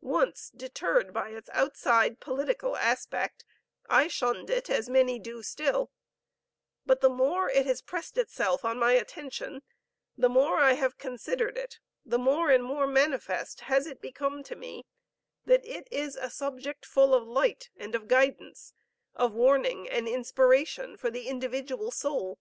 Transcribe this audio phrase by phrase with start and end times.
[0.00, 3.44] Once, deterred by its outside, political aspect,
[3.90, 5.90] I shunned it as many do still,
[6.86, 9.60] but the more it has pressed itself on my attention,
[10.16, 14.56] the more I have considered it the more and more manifest has it become to
[14.56, 14.86] me,
[15.44, 18.72] that it is a subject full of light and of guidance,
[19.14, 22.38] of warning and inspiration for the individual soul.